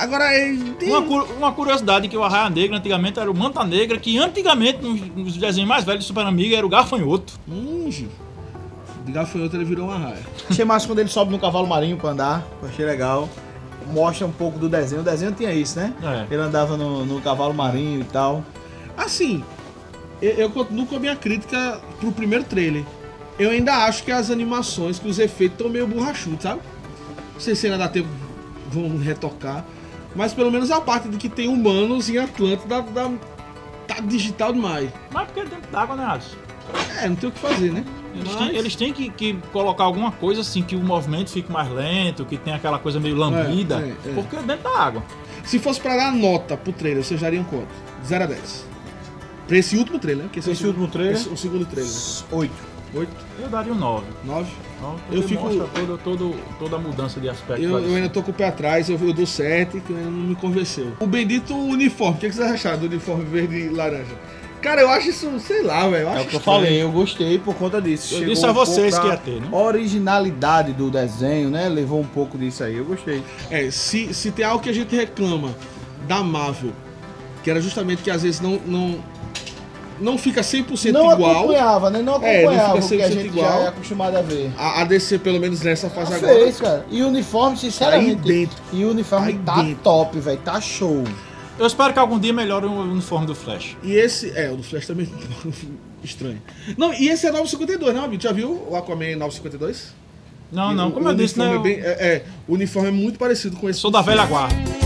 Agora, 0.00 0.24
é, 0.34 0.56
tem- 0.78 0.88
Uma, 0.88 1.02
cu- 1.02 1.32
uma 1.34 1.52
curiosidade 1.52 2.08
que 2.08 2.16
o 2.16 2.22
Arraia 2.24 2.48
Negra 2.50 2.76
antigamente 2.78 3.18
era 3.20 3.30
o 3.30 3.34
Manta 3.36 3.62
Negra, 3.64 3.98
que 3.98 4.18
antigamente 4.18 4.78
nos, 4.82 5.00
nos 5.14 5.36
desenhos 5.36 5.68
mais 5.68 5.84
velhos 5.84 6.04
do 6.04 6.08
Super 6.08 6.24
Amigo 6.26 6.54
era 6.54 6.64
o 6.64 6.68
Gafanhoto. 6.68 7.32
Hum, 7.48 7.86
gente. 7.90 8.10
De 9.04 9.12
gafanhoto 9.12 9.56
ele 9.56 9.64
virou 9.64 9.86
uma 9.86 9.96
raia. 9.98 10.20
Achei 10.48 10.64
massa 10.64 10.86
quando 10.86 10.98
ele 10.98 11.08
sobe 11.08 11.32
no 11.32 11.38
cavalo 11.38 11.66
marinho 11.66 11.96
pra 11.96 12.10
andar. 12.10 12.46
Achei 12.62 12.84
legal. 12.84 13.28
Mostra 13.92 14.26
um 14.26 14.30
pouco 14.32 14.58
do 14.58 14.68
desenho. 14.68 15.00
O 15.00 15.04
desenho 15.04 15.32
tinha 15.32 15.52
isso, 15.52 15.78
né? 15.78 15.94
É. 16.02 16.32
Ele 16.32 16.40
andava 16.42 16.76
no, 16.76 17.04
no 17.06 17.20
cavalo 17.20 17.54
marinho 17.54 18.00
e 18.02 18.04
tal. 18.04 18.44
Assim, 18.96 19.42
eu, 20.20 20.32
eu 20.32 20.50
continuo 20.50 20.86
com 20.86 20.96
a 20.96 20.98
minha 21.00 21.16
crítica 21.16 21.80
pro 21.98 22.12
primeiro 22.12 22.44
trailer. 22.44 22.84
Eu 23.38 23.50
ainda 23.50 23.72
acho 23.86 24.02
que 24.04 24.12
as 24.12 24.30
animações, 24.30 24.98
que 24.98 25.08
os 25.08 25.18
efeitos 25.18 25.56
estão 25.58 25.70
meio 25.72 25.86
borrachudos, 25.86 26.42
sabe? 26.42 26.60
Não 27.32 27.40
sei 27.40 27.54
se 27.54 27.66
ainda 27.66 27.78
dá 27.78 27.88
tempo, 27.88 28.08
vão 28.70 28.98
retocar. 28.98 29.64
Mas 30.14 30.32
pelo 30.34 30.50
menos 30.50 30.70
a 30.70 30.80
parte 30.80 31.08
de 31.08 31.16
que 31.16 31.28
tem 31.28 31.48
humanos 31.48 32.08
em 32.08 32.18
Atlântida 32.18 32.66
dá, 32.66 32.80
dá- 33.08 33.10
tá 33.86 34.00
digital 34.00 34.52
demais. 34.52 34.90
Mas 35.12 35.24
porque 35.26 35.40
é 35.40 35.44
dentro 35.44 35.70
d'água, 35.70 35.96
né, 35.96 36.04
Alisson? 36.04 36.36
É, 37.00 37.08
não 37.08 37.16
tem 37.16 37.28
o 37.28 37.32
que 37.32 37.38
fazer, 37.38 37.72
né? 37.72 37.84
Eles 38.14 38.26
Mas- 38.34 38.36
têm, 38.48 38.56
eles 38.56 38.76
têm 38.76 38.92
que, 38.92 39.08
que 39.10 39.34
colocar 39.52 39.84
alguma 39.84 40.10
coisa 40.10 40.40
assim, 40.40 40.62
que 40.62 40.74
o 40.74 40.80
movimento 40.80 41.30
fique 41.30 41.50
mais 41.50 41.70
lento, 41.70 42.24
que 42.24 42.36
tenha 42.36 42.56
aquela 42.56 42.78
coisa 42.78 42.98
meio 42.98 43.14
lambida, 43.16 43.76
É, 43.76 44.08
é, 44.08 44.10
é. 44.10 44.14
porque 44.14 44.36
é 44.36 44.42
dentro 44.42 44.64
da 44.64 44.78
água. 44.78 45.02
Se 45.44 45.58
fosse 45.58 45.80
pra 45.80 45.96
dar 45.96 46.12
nota 46.12 46.56
pro 46.56 46.72
trailer, 46.72 47.02
vocês 47.04 47.20
dariam 47.20 47.44
quanto? 47.44 47.68
0 48.04 48.24
a 48.24 48.26
10. 48.26 48.66
Pra 49.46 49.56
esse 49.58 49.76
último 49.76 49.98
trailer, 49.98 50.24
né? 50.24 50.30
Que 50.32 50.38
Esse 50.40 50.50
é 50.50 50.64
o 50.64 50.68
último 50.68 50.88
trailer? 50.88 51.14
esse- 51.14 51.28
O 51.28 51.36
segundo 51.36 51.64
trailer. 51.66 51.92
Oito. 52.32 52.52
8, 52.94 53.10
Eu 53.40 53.48
daria 53.48 53.72
um 53.72 53.76
9. 53.76 54.06
9. 54.24 54.50
Eu 55.10 55.18
Eu 55.18 55.22
fico- 55.22 55.48
todo, 55.74 55.98
todo, 56.02 56.34
toda 56.58 56.76
a 56.76 56.78
mudança 56.78 57.20
de 57.20 57.28
aspecto. 57.28 57.62
Eu, 57.62 57.78
eu 57.78 57.94
ainda 57.96 58.08
tô 58.08 58.22
com 58.22 58.30
o 58.30 58.34
pé 58.34 58.46
atrás, 58.48 58.88
eu, 58.88 58.98
eu 59.00 59.12
dou 59.12 59.26
7, 59.26 59.80
que 59.80 59.92
ainda 59.92 60.04
não 60.04 60.10
me 60.28 60.34
convenceu. 60.34 60.92
O 61.00 61.06
bendito 61.06 61.54
uniforme, 61.54 62.16
o 62.16 62.20
que, 62.20 62.28
que 62.28 62.34
vocês 62.34 62.50
acharam 62.50 62.78
do 62.78 62.86
uniforme 62.86 63.24
verde 63.24 63.56
e 63.56 63.68
laranja? 63.68 64.14
Cara, 64.62 64.82
eu 64.82 64.90
acho 64.90 65.08
isso, 65.08 65.40
sei 65.40 65.62
lá, 65.62 65.88
velho. 65.88 66.02
eu 66.04 66.08
É 66.10 66.12
acho 66.16 66.24
o 66.24 66.28
que 66.28 66.36
eu 66.36 66.38
estranho. 66.38 66.60
falei, 66.60 66.82
eu 66.82 66.92
gostei 66.92 67.38
por 67.38 67.54
conta 67.54 67.80
disso. 67.80 68.12
Eu 68.14 68.18
Chegou 68.18 68.34
disse 68.34 68.46
a 68.46 68.50
um 68.50 68.54
vocês 68.54 68.98
que 68.98 69.06
ia 69.06 69.16
ter, 69.16 69.40
né? 69.40 69.48
Originalidade 69.50 70.72
do 70.72 70.90
desenho, 70.90 71.50
né? 71.50 71.68
Levou 71.68 72.00
um 72.00 72.06
pouco 72.06 72.36
disso 72.38 72.62
aí, 72.64 72.76
eu 72.76 72.84
gostei. 72.84 73.22
É, 73.50 73.70
se, 73.70 74.12
se 74.12 74.30
tem 74.30 74.44
algo 74.44 74.62
que 74.62 74.68
a 74.68 74.72
gente 74.74 74.94
reclama 74.94 75.54
da 76.06 76.22
Marvel, 76.22 76.72
que 77.42 77.50
era 77.50 77.60
justamente 77.60 78.02
que 78.02 78.10
às 78.10 78.22
vezes 78.22 78.40
não, 78.40 78.60
não, 78.66 78.98
não 80.00 80.16
fica 80.18 80.40
100% 80.40 80.92
Não 80.92 81.12
igual. 81.12 81.38
acompanhava, 81.38 81.90
né? 81.90 82.00
Não 82.02 82.14
É, 82.22 82.42
não 82.42 82.50
acompanhava 82.50 82.82
fica 82.82 82.94
o 82.94 82.98
que 82.98 83.02
a 83.02 83.08
100% 83.08 83.12
gente 83.12 83.26
igual. 83.26 83.48
já 83.52 83.58
é 83.58 83.68
acostumado 83.68 84.16
a 84.16 84.22
ver. 84.22 84.50
A, 84.58 84.80
a 84.80 84.84
DC, 84.84 85.18
pelo 85.18 85.38
menos 85.38 85.60
nessa 85.62 85.88
fase 85.90 86.14
agora. 86.14 86.34
fez, 86.34 86.60
cara. 86.60 86.86
E 86.90 87.02
o 87.02 87.08
uniforme, 87.08 87.56
sinceramente. 87.56 88.16
Tá 88.16 88.22
aí 88.22 88.28
dentro. 88.40 88.56
E 88.72 88.84
o 88.84 88.90
uniforme 88.90 89.34
Tá 89.44 89.56
tá, 89.56 89.66
top, 89.82 90.18
velho. 90.18 90.38
Tá 90.44 90.60
show. 90.60 91.04
Eu 91.58 91.66
espero 91.66 91.92
que 91.92 91.98
algum 91.98 92.18
dia 92.18 92.32
melhore 92.32 92.64
o 92.66 92.72
uniforme 92.72 93.26
do 93.26 93.34
Flash. 93.34 93.76
E 93.82 93.92
esse. 93.92 94.30
É, 94.36 94.50
o 94.50 94.56
do 94.56 94.62
Flash 94.62 94.86
também. 94.86 95.08
estranho. 96.02 96.40
Não, 96.78 96.94
e 96.94 97.08
esse 97.08 97.26
é 97.26 97.30
952, 97.30 97.94
não, 97.94 98.04
amigo? 98.04 98.22
Já 98.22 98.32
viu 98.32 98.66
o 98.70 98.74
Aquaman 98.76 99.16
952? 99.16 99.94
Não, 100.50 100.72
E 100.72 100.74
não, 100.74 100.88
o- 100.88 100.92
como 100.92 101.06
o 101.06 101.10
eu 101.10 101.14
disse, 101.14 101.38
né? 101.38 101.54
é 101.54 101.58
bem- 101.58 101.78
é, 101.78 101.86
é, 101.88 102.24
o 102.48 102.54
uniforme 102.54 102.88
é 102.88 102.92
muito 102.92 103.18
parecido 103.18 103.56
com 103.56 103.68
esse. 103.68 103.78
sou 103.78 103.90
da 103.90 104.00
velha 104.02 104.24
guarda. 104.24 104.79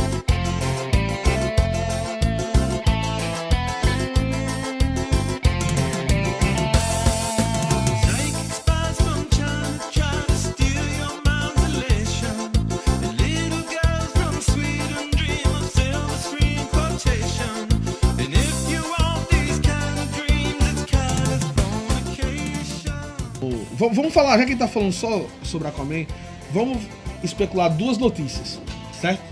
Vamos 23.76 24.12
falar, 24.12 24.32
já 24.32 24.38
que 24.38 24.44
a 24.44 24.48
gente 24.48 24.58
tá 24.58 24.68
falando 24.68 24.92
só 24.92 25.26
sobre 25.42 25.68
Aquaman, 25.68 26.06
vamos 26.52 26.78
especular 27.22 27.70
duas 27.70 27.98
notícias, 27.98 28.60
certo? 29.00 29.22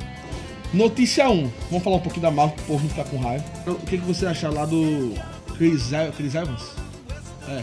Notícia 0.73 1.29
1, 1.29 1.51
vamos 1.71 1.85
falar 1.85 1.97
um 1.97 2.01
pouquinho 2.01 2.23
da 2.23 2.31
Marvel 2.31 2.57
pro 2.57 2.65
povo 2.65 2.83
não 2.83 2.91
ficar 2.91 3.05
com 3.05 3.19
raiva. 3.19 3.45
O 3.67 3.75
que, 3.75 3.99
que 3.99 4.05
você 4.05 4.27
achar 4.27 4.51
lá 4.51 4.65
do 4.65 5.13
Chris, 5.57 5.91
Chris 6.17 6.35
Evans? 6.35 6.63
É. 7.49 7.63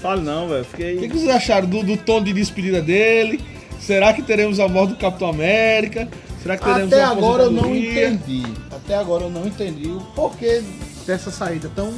Fale 0.00 0.22
não, 0.22 0.48
velho. 0.48 0.62
O 0.62 0.64
que, 0.64 0.70
Fiquei. 0.70 1.08
que 1.08 1.16
vocês 1.16 1.28
acharam 1.28 1.68
do, 1.68 1.82
do 1.82 1.96
tom 1.96 2.22
de 2.22 2.32
despedida 2.32 2.82
dele? 2.82 3.40
Será 3.78 4.12
que 4.12 4.22
teremos 4.22 4.58
a 4.58 4.66
morte 4.66 4.90
do 4.90 4.96
Capitão 4.96 5.28
América? 5.28 6.08
Será 6.42 6.56
que 6.56 6.64
teremos 6.64 6.92
Até 6.92 7.04
agora 7.04 7.44
eu 7.44 7.50
não 7.50 7.74
entendi. 7.76 8.42
Até 8.70 8.94
agora 8.94 9.24
eu 9.24 9.30
não 9.30 9.46
entendi 9.46 9.88
o 9.88 10.00
porquê 10.14 10.62
dessa 11.06 11.30
saída 11.30 11.70
tão. 11.74 11.92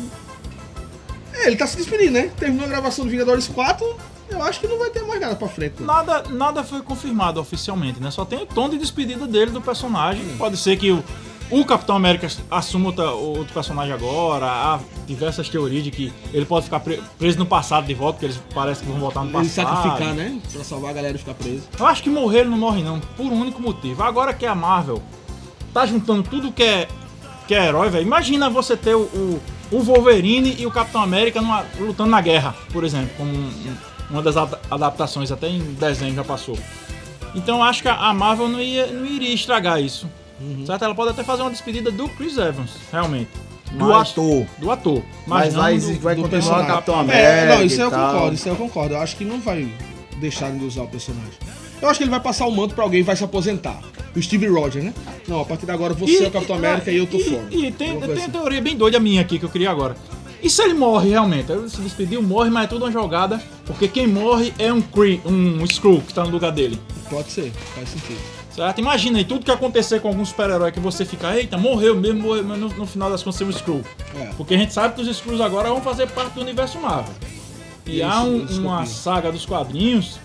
É, 1.32 1.46
ele 1.46 1.56
tá 1.56 1.66
se 1.66 1.76
despedindo, 1.76 2.12
né? 2.12 2.30
Terminou 2.36 2.66
a 2.66 2.68
gravação 2.68 3.04
do 3.04 3.10
Vingadores 3.10 3.46
4, 3.46 3.96
eu 4.32 4.42
acho 4.42 4.60
que 4.60 4.66
não 4.66 4.78
vai 4.78 4.90
ter 4.90 5.02
mais 5.06 5.20
nada 5.20 5.36
pra 5.36 5.48
frente. 5.48 5.74
não. 5.80 5.86
Nada, 5.86 6.24
nada 6.30 6.64
foi 6.64 6.82
confirmado 6.82 7.40
oficialmente, 7.40 8.00
né? 8.00 8.10
Só 8.10 8.24
tem 8.24 8.40
o 8.42 8.46
tom 8.46 8.68
de 8.68 8.78
despedida 8.78 9.26
dele 9.26 9.50
do 9.50 9.60
personagem. 9.60 10.24
Pode 10.38 10.56
ser 10.56 10.76
que 10.76 10.90
o, 10.90 11.02
o 11.50 11.64
Capitão 11.64 11.94
América 11.96 12.28
assuma 12.50 12.86
outra, 12.86 13.10
outro 13.10 13.52
personagem 13.52 13.92
agora. 13.92 14.46
Há 14.46 14.80
diversas 15.06 15.48
teorias 15.48 15.84
de 15.84 15.90
que 15.90 16.12
ele 16.32 16.46
pode 16.46 16.64
ficar 16.64 16.80
pre- 16.80 17.00
preso 17.18 17.38
no 17.38 17.46
passado 17.46 17.86
de 17.86 17.94
volta, 17.94 18.14
porque 18.14 18.26
eles 18.26 18.40
parecem 18.54 18.84
que 18.86 18.90
vão 18.90 19.00
voltar 19.00 19.22
no 19.24 19.30
passado. 19.30 19.66
sacrificar, 19.68 20.14
né? 20.14 20.40
Pra 20.52 20.64
salvar 20.64 20.90
a 20.90 20.94
galera 20.94 21.14
e 21.16 21.18
ficar 21.18 21.34
preso. 21.34 21.62
Eu 21.78 21.86
acho 21.86 22.02
que 22.02 22.08
morrer 22.10 22.40
ele 22.40 22.50
não 22.50 22.58
morre 22.58 22.82
não, 22.82 22.98
por 23.00 23.26
um 23.26 23.40
único 23.40 23.60
motivo. 23.60 24.02
Agora 24.02 24.32
que 24.32 24.46
a 24.46 24.54
Marvel 24.54 25.02
tá 25.74 25.84
juntando 25.86 26.22
tudo 26.22 26.52
que 26.52 26.62
é, 26.62 26.88
que 27.48 27.54
é 27.54 27.66
herói, 27.66 27.90
velho. 27.90 28.06
Imagina 28.06 28.48
você 28.48 28.76
ter 28.76 28.94
o, 28.94 29.00
o, 29.02 29.40
o 29.72 29.80
Wolverine 29.80 30.54
e 30.58 30.66
o 30.66 30.70
Capitão 30.70 31.02
América 31.02 31.40
numa- 31.40 31.64
lutando 31.78 32.10
na 32.10 32.20
guerra, 32.20 32.54
por 32.72 32.84
exemplo, 32.84 33.10
como 33.16 33.30
um- 33.30 33.36
um- 33.48 33.91
uma 34.12 34.22
das 34.22 34.36
ada- 34.36 34.60
adaptações, 34.70 35.32
até 35.32 35.48
em 35.48 35.58
desenho 35.74 36.14
já 36.14 36.22
passou. 36.24 36.56
Então 37.34 37.56
eu 37.58 37.62
acho 37.62 37.82
que 37.82 37.88
a- 37.88 38.12
Marvel 38.14 38.48
não, 38.48 38.60
ia, 38.60 38.86
não 38.88 39.06
iria 39.06 39.32
estragar 39.34 39.80
isso. 39.82 40.06
Certo? 40.66 40.84
Ela 40.84 40.94
pode 40.94 41.10
até 41.10 41.22
fazer 41.22 41.42
uma 41.42 41.50
despedida 41.50 41.90
do 41.90 42.08
Chris 42.10 42.36
Evans, 42.36 42.70
realmente. 42.90 43.30
Do 43.72 43.86
Mas- 43.86 44.10
ator. 44.10 44.46
Do 44.58 44.70
ator. 44.70 45.02
Mas 45.26 45.54
não 45.54 45.62
vai- 45.62 45.78
do- 45.78 46.00
vai 46.00 46.14
do 46.16 46.22
continuar. 46.22 46.66
Capitão 46.66 46.96
É, 46.96 47.00
América 47.00 47.56
não, 47.56 47.64
isso 47.64 47.76
e 47.76 47.80
eu 47.80 47.90
concordo, 47.90 48.34
isso 48.34 48.48
eu 48.48 48.56
concordo. 48.56 48.94
Eu 48.94 49.00
acho 49.00 49.16
que 49.16 49.24
não 49.24 49.40
vai 49.40 49.66
deixar 50.16 50.50
de 50.50 50.64
usar 50.64 50.82
o 50.82 50.88
personagem. 50.88 51.32
Eu 51.80 51.88
acho 51.88 51.98
que 51.98 52.04
ele 52.04 52.10
vai 52.10 52.20
passar 52.20 52.46
o 52.46 52.50
manto 52.52 52.74
pra 52.74 52.84
alguém 52.84 53.00
e 53.00 53.02
vai 53.02 53.16
se 53.16 53.24
aposentar. 53.24 53.80
O 54.14 54.20
Steve 54.20 54.46
Rogers, 54.46 54.84
né? 54.84 54.92
Não, 55.26 55.40
a 55.40 55.44
partir 55.44 55.64
de 55.64 55.72
agora 55.72 55.94
você 55.94 56.24
é 56.24 56.28
o 56.28 56.30
Capitão 56.30 56.56
América 56.56 56.90
e 56.90 56.96
eu 56.98 57.06
tô 57.06 57.16
e, 57.16 57.24
fora. 57.24 57.46
E 57.50 57.72
tem, 57.72 57.98
tem 57.98 58.12
assim. 58.12 58.30
teoria 58.30 58.60
bem 58.60 58.76
doida 58.76 59.00
minha 59.00 59.22
aqui 59.22 59.38
que 59.38 59.44
eu 59.44 59.48
queria 59.48 59.70
agora. 59.70 59.96
E 60.42 60.50
se 60.50 60.60
ele 60.62 60.74
morre 60.74 61.10
realmente? 61.10 61.52
Ele 61.52 61.68
se 61.68 61.80
despediu, 61.80 62.20
morre, 62.22 62.50
mas 62.50 62.64
é 62.64 62.66
tudo 62.66 62.84
uma 62.84 62.90
jogada, 62.90 63.40
porque 63.64 63.86
quem 63.86 64.06
morre 64.08 64.52
é 64.58 64.72
um 64.72 64.82
Kree, 64.82 65.20
um 65.24 65.62
Skrull 65.64 66.00
que 66.00 66.12
tá 66.12 66.24
no 66.24 66.30
lugar 66.30 66.50
dele. 66.50 66.80
Pode 67.08 67.30
ser, 67.30 67.52
faz 67.74 67.88
sentido. 67.90 68.18
Certo? 68.50 68.78
Imagina 68.80 69.18
aí 69.18 69.24
tudo 69.24 69.44
que 69.44 69.50
acontecer 69.50 70.00
com 70.00 70.08
algum 70.08 70.24
super-herói 70.26 70.72
que 70.72 70.80
você 70.80 71.04
fica, 71.06 71.34
eita, 71.36 71.56
morreu 71.56 71.94
mesmo, 71.98 72.20
morreu, 72.22 72.44
mas 72.44 72.58
no, 72.58 72.68
no 72.70 72.86
final 72.86 73.08
das 73.08 73.22
contas 73.22 73.38
ser 73.38 73.44
um 73.44 73.50
Skrull. 73.50 73.82
É. 74.18 74.26
Porque 74.36 74.54
a 74.54 74.58
gente 74.58 74.72
sabe 74.74 74.94
que 74.94 75.00
os 75.00 75.08
Skrulls 75.08 75.40
agora 75.42 75.68
vão 75.70 75.80
fazer 75.80 76.08
parte 76.10 76.34
do 76.34 76.40
universo 76.42 76.78
Marvel. 76.78 77.14
E 77.86 77.96
Isso, 78.00 78.04
há 78.04 78.22
um- 78.22 78.46
uma 78.60 78.84
saga 78.84 79.30
dos 79.32 79.46
quadrinhos, 79.46 80.18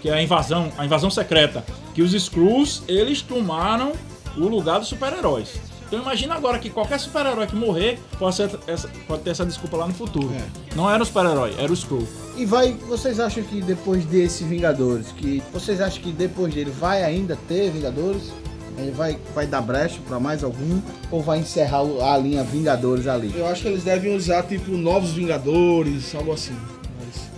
que 0.00 0.08
é 0.08 0.12
a 0.14 0.22
invasão, 0.22 0.70
a 0.78 0.84
invasão 0.84 1.10
secreta, 1.10 1.64
que 1.94 2.02
os 2.02 2.12
Skrulls, 2.12 2.82
eles 2.86 3.20
tomaram 3.22 3.92
o 4.36 4.46
lugar 4.46 4.78
dos 4.78 4.88
super-heróis. 4.88 5.48
Então 5.92 6.00
imagina 6.00 6.34
agora 6.34 6.58
que 6.58 6.70
qualquer 6.70 6.98
super-herói 6.98 7.46
que 7.46 7.54
morrer 7.54 7.98
pode, 8.18 8.34
ser 8.34 8.48
essa- 8.66 8.88
pode 9.06 9.20
ter 9.24 9.28
essa 9.28 9.44
desculpa 9.44 9.76
lá 9.76 9.86
no 9.86 9.92
futuro. 9.92 10.30
É. 10.34 10.74
Não 10.74 10.90
era 10.90 11.02
o 11.02 11.04
super-herói, 11.04 11.54
era 11.58 11.70
o 11.70 11.74
Skrull. 11.74 12.08
E 12.34 12.46
vai, 12.46 12.72
vocês 12.88 13.20
acham 13.20 13.44
que 13.44 13.60
depois 13.60 14.02
desse 14.06 14.42
Vingadores, 14.42 15.08
que 15.12 15.42
vocês 15.52 15.82
acham 15.82 16.02
que 16.02 16.10
depois 16.10 16.54
dele 16.54 16.70
vai 16.70 17.04
ainda 17.04 17.36
ter 17.46 17.70
Vingadores? 17.70 18.32
Ele 18.78 18.90
vai, 18.90 19.18
vai 19.34 19.46
dar 19.46 19.60
brecha 19.60 19.98
pra 20.08 20.18
mais 20.18 20.42
algum? 20.42 20.80
Ou 21.10 21.20
vai 21.20 21.40
encerrar 21.40 21.80
a 21.82 22.16
linha 22.16 22.42
Vingadores 22.42 23.06
ali? 23.06 23.30
Eu 23.36 23.46
acho 23.46 23.60
que 23.60 23.68
eles 23.68 23.84
devem 23.84 24.16
usar, 24.16 24.44
tipo, 24.44 24.70
Novos 24.70 25.10
Vingadores, 25.10 26.14
algo 26.14 26.32
assim. 26.32 26.56
Mas- 27.04 27.30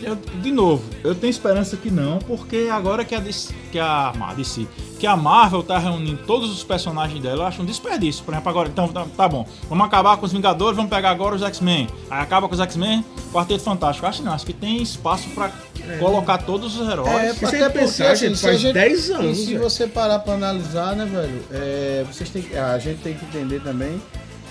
Eu- 0.00 0.14
de 0.14 0.52
novo, 0.52 0.84
eu 1.02 1.12
tenho 1.12 1.30
esperança 1.32 1.76
que 1.76 1.90
não, 1.90 2.20
porque 2.20 2.68
agora 2.70 3.04
que 3.04 3.16
a 3.16 3.18
DC, 3.18 3.52
que 3.72 3.80
a, 3.80 4.10
a 4.10 4.32
DC, 4.34 4.64
que 4.98 5.06
a 5.06 5.14
Marvel 5.16 5.62
tá 5.62 5.78
reunindo 5.78 6.22
todos 6.26 6.50
os 6.50 6.64
personagens 6.64 7.20
dela, 7.22 7.42
eu 7.42 7.46
acho 7.46 7.60
um 7.62 7.64
desperdício. 7.64 8.24
Por 8.24 8.32
exemplo, 8.32 8.48
agora, 8.50 8.68
então 8.68 8.88
tá, 8.88 9.04
tá 9.16 9.28
bom, 9.28 9.46
vamos 9.68 9.86
acabar 9.86 10.16
com 10.16 10.24
os 10.26 10.32
Vingadores, 10.32 10.74
vamos 10.76 10.90
pegar 10.90 11.10
agora 11.10 11.34
os 11.34 11.42
X-Men. 11.42 11.86
Aí 12.10 12.20
acaba 12.22 12.48
com 12.48 12.54
os 12.54 12.60
X-Men, 12.60 13.04
Quarteto 13.32 13.62
Fantástico. 13.62 14.06
Acho 14.06 14.20
que 14.20 14.24
não, 14.24 14.32
acho 14.32 14.46
que 14.46 14.52
tem 14.52 14.80
espaço 14.82 15.28
pra 15.30 15.50
colocar 15.98 16.38
todos 16.38 16.78
os 16.80 16.88
heróis. 16.88 17.08
É, 17.10 17.32
você 17.34 17.56
até 17.56 17.68
pensar, 17.68 18.10
assim, 18.12 18.28
gente, 18.28 18.40
faz 18.40 18.60
gente- 18.60 18.74
10 18.74 19.10
anos, 19.10 19.38
E 19.38 19.40
se 19.44 19.52
velho. 19.52 19.62
você 19.62 19.86
parar 19.86 20.18
pra 20.20 20.34
analisar, 20.34 20.96
né, 20.96 21.04
velho? 21.04 21.42
é, 21.52 22.04
vocês 22.10 22.30
têm, 22.30 22.44
a 22.58 22.78
gente 22.78 23.00
tem 23.02 23.14
que 23.14 23.24
entender 23.26 23.60
também 23.60 24.00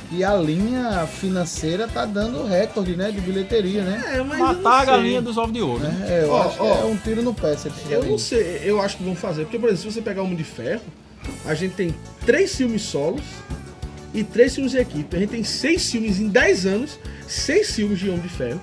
que 0.10 0.24
a 0.24 0.36
linha 0.36 1.06
financeira 1.08 1.88
tá 1.88 2.06
dando 2.06 2.46
recorde, 2.46 2.96
né, 2.96 3.12
de 3.12 3.20
bilheteria, 3.22 3.84
né? 3.84 4.04
É, 4.16 4.24
mas 4.24 4.40
Matar 4.40 4.82
a 4.82 4.86
galinha 4.86 5.22
dos 5.22 5.38
ovos 5.38 5.54
de 5.54 5.62
ouro. 5.62 5.82
né? 5.84 6.06
É, 6.10 6.24
eu 6.24 6.32
Ó, 6.32 6.42
acho 6.44 6.64
ó, 6.64 6.76
que 6.78 6.82
é 6.82 6.86
um 6.86 6.98
tiro 6.98 7.22
no 7.22 7.34
pé 7.34 7.56
se 7.58 7.68
eles 7.68 7.78
Eu 7.90 8.04
não 8.04 8.16
isso. 8.16 8.26
sei, 8.30 8.62
eu 8.64 8.82
acho 8.82 8.98
que 8.98 9.04
vão 9.04 9.16
fazer. 9.16 9.44
Porque, 9.44 9.60
por 9.60 9.70
exemplo, 9.70 9.92
se 9.92 9.96
você 9.98 10.02
pegar 10.02 10.22
o 10.22 10.26
Homem 10.26 10.38
de 10.38 10.44
Ferro, 10.44 10.82
a 11.46 11.54
gente 11.54 11.76
tem 11.76 11.94
três 12.26 12.56
filmes 12.56 12.82
solos 12.84 13.24
e 14.14 14.24
três 14.24 14.54
filmes 14.54 14.72
de 14.72 14.78
equipe. 14.78 15.16
A 15.16 15.20
gente 15.20 15.30
tem 15.32 15.44
seis 15.44 15.90
filmes 15.92 16.20
em 16.20 16.28
10 16.30 16.66
anos, 16.66 17.00
seis 17.28 17.74
filmes 17.76 18.00
de 18.00 18.08
Homem 18.10 18.22
de 18.22 18.30
Ferro, 18.30 18.62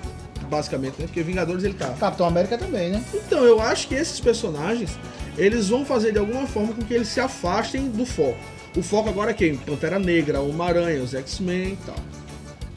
basicamente, 0.48 0.94
né? 0.98 1.06
Porque 1.06 1.22
Vingadores 1.22 1.64
ele 1.64 1.74
tá. 1.74 1.88
Capitão 1.98 2.26
América 2.26 2.56
também, 2.56 2.90
né? 2.90 3.02
Então, 3.12 3.44
eu 3.44 3.60
acho 3.60 3.88
que 3.88 3.94
esses 3.94 4.20
personagens, 4.20 4.90
eles 5.36 5.68
vão 5.68 5.84
fazer 5.84 6.12
de 6.12 6.18
alguma 6.18 6.46
forma 6.46 6.72
com 6.74 6.82
que 6.82 6.94
eles 6.94 7.08
se 7.08 7.20
afastem 7.20 7.88
do 7.88 8.04
foco. 8.04 8.38
O 8.76 8.82
foco 8.82 9.08
agora 9.08 9.30
é 9.30 9.34
quem? 9.34 9.56
Pantera 9.56 9.98
Negra, 9.98 10.40
Homem-Aranha, 10.40 11.02
os 11.02 11.14
X-Men 11.14 11.72
e 11.72 11.78
tal. 11.86 11.96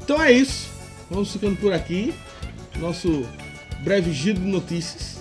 Então 0.04 0.22
é 0.22 0.32
isso. 0.32 0.70
Vamos 1.10 1.32
ficando 1.32 1.56
por 1.58 1.72
aqui. 1.74 2.14
Nosso 2.78 3.26
breve 3.82 4.12
giro 4.12 4.40
de 4.40 4.48
notícias. 4.48 5.16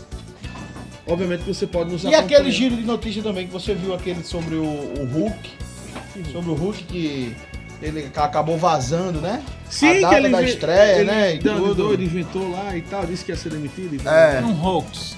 Obviamente 1.07 1.45
que 1.45 1.55
você 1.55 1.67
pode 1.67 1.91
nos 1.93 2.03
E 2.03 2.09
acompanhar. 2.09 2.25
aquele 2.25 2.51
giro 2.51 2.77
de 2.77 2.83
notícia 2.83 3.23
também 3.23 3.47
que 3.47 3.53
você 3.53 3.75
viu 3.75 3.95
aquele 3.95 4.25
sobre 4.25 4.55
o, 4.55 4.65
o 4.65 5.05
Hulk, 5.13 5.51
sobre 6.33 6.51
o 6.51 6.55
Hulk 6.55 6.85
que 6.85 7.37
ele 7.83 8.11
acabou 8.17 8.57
vazando, 8.57 9.21
né? 9.21 9.43
Sim, 9.69 9.89
a 9.89 9.95
que 9.95 10.01
data 10.01 10.17
ele 10.17 10.29
da 10.31 10.43
estreia, 10.43 10.97
ele 10.97 11.05
né? 11.05 11.35
E 11.35 11.39
dando 11.39 11.59
tudo. 11.69 11.75
doido, 11.75 12.03
inventou 12.03 12.51
lá 12.51 12.75
e 12.77 12.81
tal, 12.83 13.05
disse 13.07 13.25
que 13.25 13.33
ia 13.33 13.37
ser 13.37 13.51
demitido. 13.51 13.95
E. 13.95 14.09
É. 14.09 14.41
Um 14.43 14.61
hoax. 14.65 15.17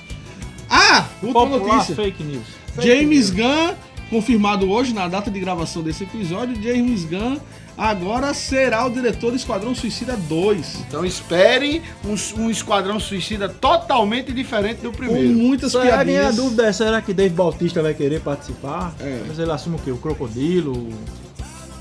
Ah, 0.89 1.07
última 1.23 1.47
Popular 1.49 1.75
notícia. 1.77 1.95
fake 1.95 2.23
news. 2.23 2.45
James 2.79 3.31
Gunn, 3.31 3.75
confirmado 4.11 4.71
hoje 4.71 4.93
na 4.95 5.09
data 5.09 5.31
de 5.31 5.41
gravação 5.41 5.83
desse 5.83 6.05
episódio, 6.05 6.61
James 6.63 7.05
Gunn 7.05 7.39
agora 7.79 8.33
será 8.33 8.87
o 8.87 8.91
diretor 8.91 9.31
do 9.31 9.37
Esquadrão 9.37 9.75
Suicida 9.75 10.17
2. 10.17 10.77
Então 10.89 11.05
espere 11.05 11.83
um, 12.05 12.15
um 12.43 12.51
Esquadrão 12.51 12.99
Suicida 13.01 13.49
totalmente 13.49 14.33
diferente 14.33 14.79
do 14.81 14.91
Com 14.91 14.97
primeiro. 14.99 15.29
muitas 15.35 15.73
Só 15.73 15.83
é 15.83 15.91
a 15.91 16.05
minha 16.05 16.21
piadinhas. 16.21 16.37
dúvida 16.37 16.67
é, 16.67 16.73
será 16.73 17.03
que 17.03 17.13
Dave 17.13 17.35
Bautista 17.35 17.83
vai 17.83 17.93
querer 17.95 18.21
participar? 18.21 18.95
É. 19.01 19.23
Mas 19.27 19.39
ele 19.39 19.51
assume 19.51 19.77
o 19.77 19.79
quê? 19.79 19.91
O 19.91 19.99
Crocodilo? 19.99 20.89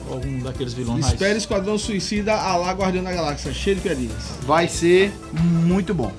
Ou 0.07 0.13
algum 0.15 0.39
daqueles 0.39 0.73
vilões 0.73 0.99
mais- 1.01 1.13
Espere 1.13 1.37
Esquadrão 1.37 1.77
Suicida 1.77 2.33
a 2.35 2.55
lá 2.57 2.71
Guardião 2.73 3.03
da 3.03 3.11
Galáxia, 3.13 3.53
cheio 3.53 3.75
de 3.77 3.81
piadinhas. 3.81 4.13
Vai 4.41 4.67
ser 4.67 5.11
muito 5.33 5.93
bom. 5.93 6.11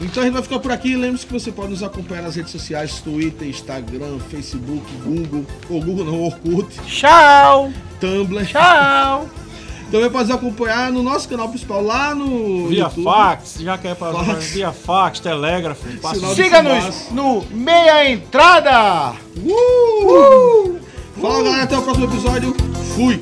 Então 0.00 0.22
a 0.22 0.26
gente 0.26 0.34
vai 0.34 0.42
ficar 0.42 0.58
por 0.60 0.70
aqui. 0.70 0.96
Lembre-se 0.96 1.26
que 1.26 1.32
você 1.32 1.50
pode 1.50 1.70
nos 1.70 1.82
acompanhar 1.82 2.22
nas 2.22 2.36
redes 2.36 2.52
sociais: 2.52 3.00
Twitter, 3.00 3.48
Instagram, 3.48 4.18
Facebook, 4.30 4.84
Google, 5.04 5.44
ou 5.68 5.82
Google 5.82 6.04
não, 6.04 6.22
Orkut, 6.22 6.80
Tchau! 6.86 7.72
Tumblr. 8.00 8.46
Tchau! 8.46 9.28
Também 9.90 10.10
pode 10.10 10.28
nos 10.28 10.36
acompanhar 10.36 10.92
no 10.92 11.02
nosso 11.02 11.26
canal 11.28 11.48
principal 11.48 11.82
lá 11.82 12.14
no. 12.14 12.68
Via 12.68 12.84
YouTube. 12.84 13.04
fax, 13.04 13.56
já 13.58 13.78
quer 13.78 13.96
fazer 13.96 14.24
Fax. 14.24 14.50
via 14.50 14.72
fax, 14.72 15.20
telégrafo, 15.20 15.82
Siga-nos 16.34 17.10
no 17.10 17.42
Meia 17.50 18.10
Entrada! 18.10 19.14
Uh! 19.38 20.78
Fala 21.20 21.42
galera, 21.42 21.62
até 21.62 21.78
o 21.78 21.82
próximo 21.82 22.04
episódio. 22.04 22.54
Fui! 22.94 23.18